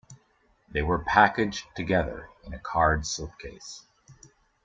[0.67, 3.83] They were packaged together in a card slipcase.